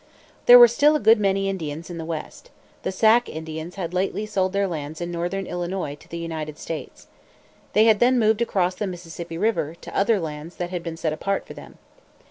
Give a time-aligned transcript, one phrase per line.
[0.47, 2.49] There were still a good many Indians in the West.
[2.81, 7.05] The Sac Indians had lately sold their lands in northern Illinois to the United States.
[7.73, 11.13] They had then moved across the Mississippi river, to other lands that had been set
[11.13, 11.77] apart for them.